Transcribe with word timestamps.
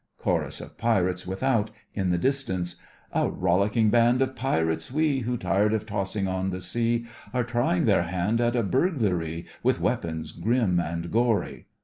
(Chorus 0.17 0.59
of 0.61 0.79
Pirates 0.79 1.27
without, 1.27 1.69
in 1.93 2.09
the 2.09 2.17
distance) 2.17 2.75
A 3.13 3.29
rollicking 3.29 3.91
band 3.91 4.23
of 4.23 4.35
pirates 4.35 4.91
we, 4.91 5.19
Who, 5.19 5.37
tired 5.37 5.73
of 5.75 5.85
tossing 5.85 6.27
on 6.27 6.49
the 6.49 6.59
sea, 6.59 7.05
Are 7.35 7.43
trying 7.43 7.85
their 7.85 8.01
hand 8.05 8.41
at 8.41 8.55
a 8.55 8.63
burglaree, 8.63 9.45
With 9.61 9.79
weapons 9.79 10.31
grim 10.31 10.79
and 10.79 11.11
gory. 11.11 11.67